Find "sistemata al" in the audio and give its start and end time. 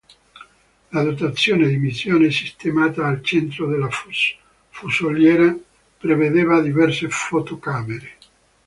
2.31-3.23